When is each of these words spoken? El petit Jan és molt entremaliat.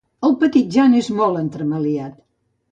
El 0.27 0.31
petit 0.43 0.71
Jan 0.77 0.95
és 1.03 1.11
molt 1.19 1.43
entremaliat. 1.45 2.19